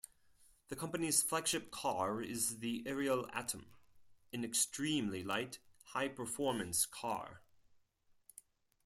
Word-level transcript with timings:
The 0.69 0.75
company's 0.75 1.21
flagship 1.21 1.69
car 1.69 2.23
is 2.23 2.57
the 2.57 2.81
Ariel 2.87 3.29
Atom, 3.33 3.67
an 4.33 4.43
extremely 4.43 5.23
light, 5.23 5.59
high 5.93 6.07
performance 6.07 6.87
car. 6.87 7.43